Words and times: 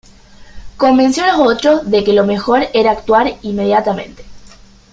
Convenció 0.77 1.25
a 1.25 1.27
los 1.27 1.39
otros 1.47 1.91
de 1.91 2.03
que 2.03 2.13
lo 2.13 2.25
mejor 2.25 2.65
era 2.73 2.89
actuar 2.89 3.35
inmediatamente. 3.43 4.25